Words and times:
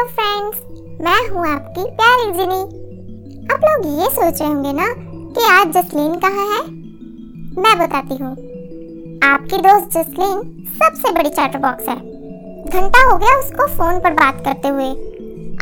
Hello 0.00 0.08
friends 0.08 0.58
मैं 1.00 1.28
हूँ 1.28 1.46
आपकी 1.48 1.82
प्यारी 1.84 2.30
जिनी। 2.32 2.60
आप 3.54 3.64
लोग 3.64 3.86
ये 4.00 4.06
सोच 4.10 4.40
रहे 4.40 4.48
होंगे 4.48 4.72
ना 4.72 4.84
कि 5.34 5.42
आज 5.50 5.72
जसलीन 5.72 6.14
कहाँ 6.14 6.46
है? 6.46 6.60
मैं 7.62 7.78
बताती 7.78 8.16
हूँ। 8.22 8.30
आपकी 9.24 9.58
दोस्त 9.58 9.98
जसलीन 9.98 10.40
सबसे 10.78 11.12
बड़ी 11.12 11.30
चैटर 11.30 11.58
बॉक्स 11.58 11.88
है। 11.88 11.96
घंटा 12.64 13.02
हो 13.10 13.16
गया 13.18 13.36
उसको 13.38 13.66
फ़ोन 13.66 14.00
पर 14.00 14.12
बात 14.12 14.42
करते 14.44 14.68
हुए। 14.68 14.88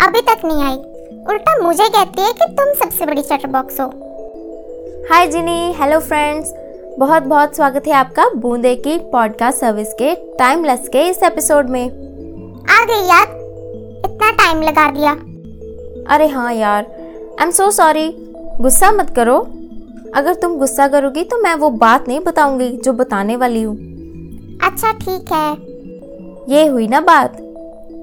अभी 0.06 0.20
तक 0.20 0.44
नहीं 0.44 0.62
आई। 0.62 0.76
उल्टा 1.32 1.56
मुझे 1.62 1.88
कहती 1.88 2.22
है 2.22 2.32
कि 2.32 2.46
तुम 2.52 2.72
सबसे 2.74 3.06
बड़ी 3.06 3.22
चैटर 3.22 3.48
बॉक्स 3.48 3.80
हो। 3.80 3.86
Hi 5.10 5.26
Genie 5.26 5.72
hello 5.72 5.98
friends. 6.00 6.52
बहुत 6.98 7.22
बहुत 7.22 7.56
स्वागत 7.56 7.86
है 7.86 7.92
आपका 7.92 8.28
बूंदे 8.36 8.74
की 8.76 8.98
पॉडकास्ट 8.98 9.58
सर्विस 9.58 9.92
के 9.92 10.14
टाइमलेस 10.38 10.88
के 10.88 11.08
इस 11.08 11.22
एपिसोड 11.22 11.70
में। 11.70 11.84
आ 12.70 12.84
गई 12.84 13.06
याद 13.06 13.37
इतना 14.18 14.30
टाइम 14.34 14.62
लगा 14.62 14.90
दिया। 14.90 15.10
अरे 16.14 16.26
हाँ 16.28 16.52
यार 16.54 16.84
आई 17.40 17.44
एम 17.44 17.50
सो 17.50 17.70
सॉरी 17.70 18.08
गुस्सा 18.60 18.90
मत 18.92 19.12
करो। 19.16 19.36
अगर 20.16 20.34
तुम 20.34 20.56
गुस्सा 20.58 20.86
करोगी 20.88 21.22
तो 21.24 21.40
मैं 21.42 21.54
वो 21.54 21.68
बात 21.70 22.08
नहीं 22.08 22.20
बताऊँगी 22.20 22.68
जो 22.84 22.92
बताने 22.92 23.36
वाली 23.36 23.62
हूँ। 23.62 23.76
अच्छा 24.64 24.92
ठीक 24.94 25.32
है। 25.32 25.50
ये 26.48 26.66
हुई 26.66 26.86
ना 26.88 27.00
बात? 27.00 27.36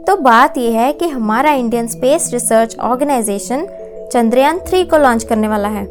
तो 0.08 0.16
बात 0.18 0.58
ये 0.58 0.72
है 0.72 0.92
कि 0.94 1.08
हमारा 1.08 1.52
Indian 1.54 1.88
space 1.88 2.30
research 2.34 2.78
organisation 2.82 3.68
Chandrayaan 4.14 4.60
three 4.60 4.84
को 4.86 4.98
लॉन्च 4.98 5.24
करने 5.24 5.48
वाला 5.48 5.68
है। 5.68 5.84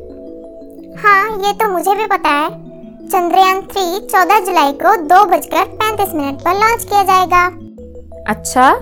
हाँ 0.97 1.31
ये 1.39 1.53
तो 1.53 1.69
मुझे 1.73 1.95
भी 1.95 2.07
पता 2.07 2.31
है। 2.31 2.49
चंद्रयान 3.09 3.61
थ्री 3.63 3.85
चौदह 4.07 4.45
जुलाई 4.47 4.73
को 4.83 4.97
दो 5.05 5.25
बजकर 5.27 5.65
पैंतीस 5.75 6.15
मिनट 6.15 6.41
पर 6.41 6.55
लॉन्च 6.55 6.85
किया 6.85 7.03
जाएगा। 7.03 7.47
अच्छा? 8.29 8.73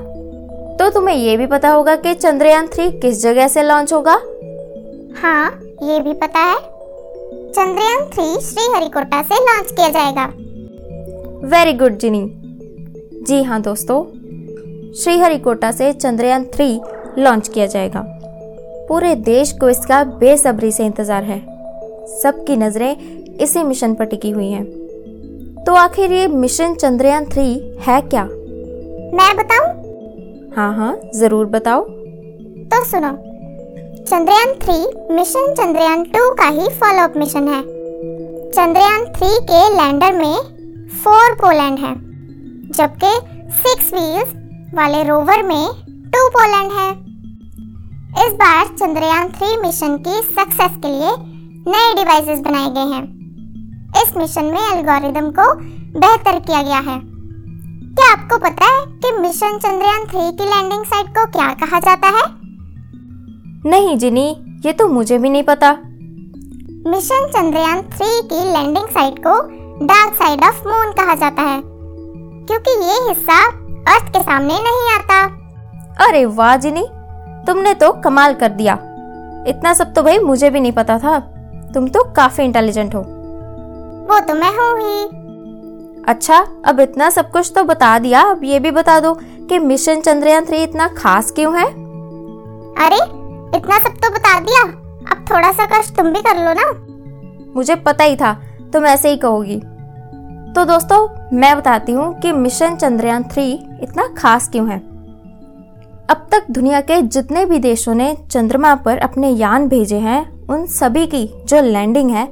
तो 0.82 0.88
तुम्हें 0.91 1.14
ये 1.16 1.36
भी 1.36 1.46
पता 1.46 1.69
होगा 1.69 1.94
कि 1.97 2.12
चंद्रयान 2.14 2.66
थ्री 2.66 2.91
किस 2.91 3.20
जगह 3.22 3.48
से 3.48 3.62
लॉन्च 3.62 3.92
होगा? 3.92 4.12
हाँ 5.16 5.50
ये 5.83 5.98
भी 6.00 6.12
पता 6.12 6.39
है। 6.39 6.56
चंद्रयान 7.52 8.08
थ्री 8.11 8.24
श्रीहरिकोटा 8.41 9.20
से 9.22 9.34
लॉन्च 9.41 9.70
किया 9.70 9.89
जाएगा। 9.89 10.24
वेरी 11.48 11.72
गुड 11.72 11.98
जिनी। 11.98 12.22
जी 13.27 13.42
हाँ 13.42 13.61
दोस्तों 13.62 14.02
श्रीहरिकोटा 14.94 15.70
से 15.72 15.92
चंद्रयान 15.92 16.44
थ्री 16.44 16.69
लॉन्च 17.19 17.48
किया 17.48 17.67
जाएगा। 17.67 18.02
पूरे 18.89 19.14
देश 19.14 19.52
को 19.52 19.69
इसका 19.69 20.02
बेसब्री 20.05 20.72
से 20.72 20.86
इंतज़ार 20.86 21.24
है। 21.24 21.39
सबकी 22.22 22.56
नज़रें 22.56 23.36
इसी 23.36 23.62
मिशन 23.62 23.94
पर 23.94 24.05
टिकी 24.05 24.30
हुई 24.30 24.50
हैं। 24.50 24.64
तो 25.64 25.74
आखिर 25.74 26.12
ये 26.12 26.27
मिशन 26.28 26.74
चंद्रयान 26.74 27.24
थ्री 27.24 27.77
है 27.80 28.00
क्या? 28.00 28.24
मैं 28.24 29.36
बताऊँ 29.36 29.81
हाँ 30.56 30.72
हाँ 30.75 30.95
ज़रूर 31.14 31.47
बताओ। 31.47 31.83
तो 32.70 32.84
सुनो, 32.84 33.11
Chandrayaan 34.05 34.53
three 34.61 35.14
mission 35.14 35.55
Chandrayaan 35.55 36.03
two 36.06 36.31
का 36.34 36.47
ही 36.47 36.69
फॉलोअप 36.81 37.17
मिशन 37.17 37.48
है। 37.48 37.61
चंद्रयान 38.50 39.05
थ्री 39.14 39.28
के 39.42 39.61
लैंडर 39.77 40.17
में 40.19 40.34
फोर 40.95 41.34
पोलैंड 41.34 41.78
है, 41.78 41.95
जबकि 42.73 43.12
सिक्स 43.58 43.92
व्हील्स 43.95 44.34
वाले 44.75 45.03
रोवर 45.03 45.42
में 45.42 45.67
टू 46.11 46.28
पोलैंड 46.28 46.73
है। 46.73 46.91
इस 48.27 48.34
बार 48.34 48.67
चंद्रयान 48.78 49.28
थ्री 49.28 49.56
मिशन 49.62 49.97
की 49.98 50.20
सक्सेस 50.30 50.77
के 50.77 50.89
लिए 50.89 51.14
नए 51.69 51.95
डिवाइसेस 51.95 52.41
बनाए 52.41 52.70
गए 52.70 52.95
हैं। 52.95 53.05
इस 54.03 54.17
मिशन 54.17 54.45
में 54.45 54.61
एल्गोरिदम 54.61 55.30
को 55.30 55.53
बेहतर 55.98 56.39
किया 56.41 56.62
गया 56.62 56.83
है। 56.91 56.98
क्या 57.93 58.12
आपको 58.12 58.37
पता 58.39 58.65
है 58.65 58.85
कि 59.01 59.11
मिशन 59.21 59.59
चंद्रयान 59.59 60.05
थ्री 60.07 60.31
की 60.37 60.45
लैंडिंग 60.45 60.85
साइट 60.85 61.09
को 61.09 61.25
क्या 61.27 61.48
कहा 61.55 61.79
जाता 61.81 62.09
है? 62.09 62.23
नहीं 63.67 63.97
जिनी 63.98 64.25
ये 64.67 64.73
तो 64.73 64.87
मुझे 64.89 65.19
भी 65.19 65.31
नहीं 65.31 65.43
पता। 65.43 65.70
मिशन 66.86 67.27
चंद्रयान 67.29 67.83
थ्री 67.91 68.20
की 68.23 68.45
लैंडिंग 68.52 68.89
साइट 68.89 69.19
को 69.19 69.35
डार्क 69.86 70.14
साइड 70.14 70.45
ऑफ़ 70.45 70.69
मून 70.69 70.92
कहा 70.92 71.14
जाता 71.14 71.42
है 71.42 71.61
क्योंकि 71.64 72.79
ये 72.85 72.98
हिस्सा 73.08 73.39
अर्थ 73.95 74.08
के 74.08 74.23
सामने 74.23 74.58
नहीं 74.58 74.91
आता। 74.95 75.25
अरे 76.07 76.25
वाह 76.25 76.57
जिनी 76.57 76.86
तुमने 77.47 77.75
तो 77.75 77.92
कमाल 77.92 78.35
कर 78.35 78.48
दिया। 78.48 78.75
इतना 79.48 79.75
सब 79.75 79.95
तो 79.95 80.02
भाई 80.02 80.19
मुझे 80.19 80.51
भी 80.51 80.61
नहीं 80.61 80.73
पता 80.73 80.98
था। 80.98 81.19
तुम 81.75 81.89
तो 81.89 82.13
काफ़ी 82.13 82.45
इंटेलिजेंट 82.45 82.95
हो। 82.95 83.01
वो 83.01 84.20
तो 84.20 84.35
मैं 84.35 84.51
हूँ 84.51 84.79
ही। 84.81 85.21
अच्छा 86.08 86.39
अब 86.64 86.80
इतना 86.80 87.11
सब 87.11 87.30
कुछ 87.30 87.52
तो 87.55 87.63
बता 87.64 87.98
दिया 87.98 88.20
अब 88.20 88.40
ये 88.45 88.58
भी 88.58 88.70
बता 88.70 89.01
दो 89.01 89.14
कि 89.48 89.58
मिशन 89.58 90.01
चंद्रयान 90.01 90.45
थ्री 90.45 90.63
इतना 90.63 90.89
खास 90.89 91.30
क्यों 91.30 91.55
है? 91.57 91.67
अरे 92.86 92.96
इतना 93.58 93.79
सब 93.79 93.96
तो 93.96 94.11
बता 94.11 94.39
दिया। 94.40 94.63
अब 95.13 95.24
थोड़ा 95.30 95.52
सा 95.52 95.67
कष्ट 95.67 95.96
तुम 95.96 96.07
भी 96.07 96.20
कर 96.20 96.45
लो 96.45 96.52
ना। 96.52 96.70
मुझे 97.57 97.74
पता 97.74 98.05
ही 98.05 98.17
था 98.17 98.33
तुम 98.73 98.86
ऐसे 98.86 99.11
ही 99.11 99.17
कहोगी। 99.17 99.57
तो 100.55 100.64
दोस्तों 100.64 101.08
मैं 101.36 101.57
बताती 101.58 101.92
हूँ 101.92 102.20
कि 102.20 102.33
मिशन 102.33 102.77
चंद्रयान 102.77 103.24
थ्री 103.24 103.52
इतना 103.83 104.07
खास 104.19 104.48
क्यों 104.48 104.69
है। 104.69 104.79
अब 106.11 106.27
तक 106.33 106.51
दुनिया 106.51 106.80
के 106.80 107.01
जितने 107.02 107.45
भी 107.45 107.58
देशों 107.58 107.95
ने 107.95 108.17
चंद्रमा 108.30 108.74
पर 108.74 108.98
अपने 108.98 109.30
यान 109.30 109.69
भेजे 109.69 109.98
हैं 109.98 110.46
उन 110.46 110.67
सभी 110.67 111.07
की 111.07 111.24
जो 111.46 111.61
लैंडिंग 111.63 112.11
है 112.11 112.24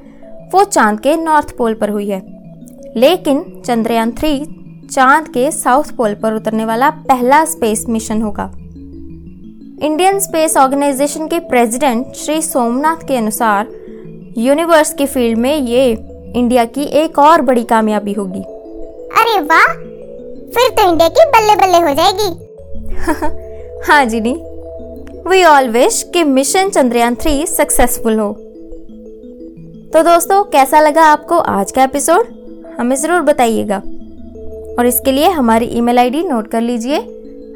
वो 0.53 0.65
चाँद 0.65 1.01
के 1.01 1.17
नॉर्थ 1.17 1.57
पोल 1.57 1.75
पर 1.75 1.91
हुई 1.91 2.09
है। 2.09 2.40
लेकिन 2.97 3.63
चंद्रयान 3.67 4.13
थ्री 4.13 4.57
चाँद 4.93 5.29
के 5.29 5.51
साउथ 5.51 5.85
पोल 5.85 6.15
पर 6.15 6.35
उतरने 6.35 6.65
वाला 6.65 6.91
पहला 6.91 7.45
स्पेस 7.45 7.87
मिशन 7.89 8.23
होगा। 8.23 8.53
इंडियन 9.83 10.19
स्पेस 10.19 10.57
ऑर्गेनाइजेशन 10.57 11.27
के 11.27 11.39
प्रेसिडेंट 11.39 12.15
श्री 12.15 12.43
सोमनाथ 12.43 12.97
के 12.97 13.17
अनुसार 13.17 13.69
यूनिवर्स 14.39 14.95
की 14.95 15.07
फ़ील्ड 15.07 15.39
में 15.39 15.57
ये 15.57 15.93
इंडिया 16.37 16.65
की 16.65 16.83
एक 16.83 17.19
और 17.19 17.43
बड़ी 17.43 17.65
कामयाबी 17.65 18.13
होगी। 18.13 18.43
अरे 19.21 19.41
वाह 19.41 19.67
फिर 20.51 20.71
तो 20.71 20.93
इंडिया 20.93 21.09
की 21.09 21.25
बल्ले 21.25 21.57
बल्ले 21.57 21.79
हो 21.79 21.95
जाएगी। 21.95 22.51
हाँ 23.93 24.05
जीनी 24.05 24.35
वी 25.29 25.45
ऑल 25.45 25.69
विश 25.69 26.11
कि 26.13 26.25
मिशन 26.25 26.69
चंद्रयान 26.69 27.15
थ्री 27.15 27.47
सक्सेसफुल 27.47 28.19
हो। 28.19 28.33
तो 29.93 30.03
दोस्तों 30.03 30.45
कैसा 30.45 30.81
लगा 30.81 31.03
आपको 31.03 31.39
आज 31.39 31.73
का 31.73 31.85
एपिसोड 31.85 32.40
हमें 32.81 32.97
ज़रूर 32.97 33.21
बताइएगा। 33.23 33.77
और 34.79 34.87
इसके 34.87 35.13
लिए 35.13 35.29
हमारी 35.31 35.67
ईमेल 35.79 35.99
आईडी 35.99 36.23
नोट 36.23 36.51
कर 36.51 36.61
लीजिए। 36.61 36.99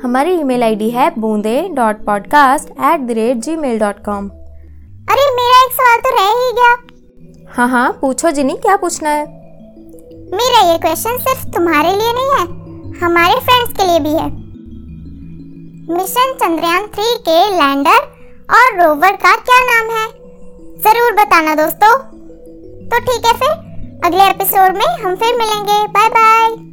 हमारी 0.02 0.32
ईमेल 0.32 0.62
आईडी 0.62 0.88
है 0.90 1.08
Boonde 1.18 1.60
dot 1.74 2.04
podcast 2.06 2.70
at 2.70 3.00
the 3.00 3.10
rate 3.10 3.36
Gmail 3.56 3.78
dot 3.78 4.04
com 4.04 4.28
अरे 5.10 5.24
मेरा 5.36 5.62
एक 5.64 5.72
सवाल 5.72 6.00
तो 6.00 6.10
रह 6.16 6.28
ही 6.40 6.52
गया। 6.52 6.74
हाँ 7.54 7.68
हाँ 7.68 7.90
पूछो 8.00 8.30
जिनी 8.30 8.56
क्या 8.58 8.76
पूछना 8.76 9.10
है? 9.10 9.24
मेरा 10.34 10.60
ये 10.70 10.78
क्वेश्चन 10.78 11.18
सिर्फ़ 11.18 11.46
तुम्हारे 11.50 11.90
लिए 11.90 12.12
नहीं 12.12 12.30
है 12.30 13.00
हमारे 13.00 13.40
फ्रेंड्स 13.40 13.72
के 13.72 13.86
लिए 13.86 14.00
भी 14.00 14.12
है। 14.12 14.28
मिशन 15.90 16.32
चंद्रयान 16.34 16.86
थ्री 16.94 17.14
के 17.28 17.40
लैंडर 17.52 18.00
और 18.50 18.80
रोवर 18.80 19.16
का 19.24 19.36
क्या 19.42 19.60
नाम 19.64 19.96
है? 19.96 20.06
ज़रूर 20.84 21.12
बताना 21.14 21.54
दोस्तों। 21.56 21.98
तो 22.88 23.00
ठीक 23.00 23.26
है 23.26 23.32
फिर 23.38 23.62
अगले 24.04 24.25
एपिसोड 24.31 24.76
में 24.76 24.87
हम 25.04 25.15
फिर 25.16 25.37
मिलेंगे। 25.38 25.87
Bye 25.88 26.09
bye 26.09 26.63